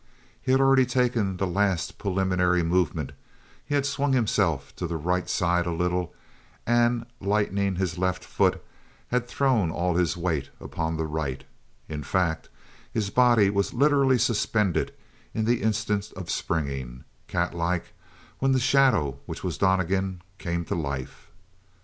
[0.41, 3.11] He had already taken the last preliminary movement
[3.63, 6.11] he had swung himself to the right side a little
[6.65, 8.63] and, lightening his left foot,
[9.09, 11.43] had thrown all his weight upon the right
[11.87, 12.49] in fact,
[12.91, 14.91] his body was literally suspended
[15.35, 17.93] in the instant of springing, catlike,
[18.39, 21.27] when the shadow which was Donnegan came to life.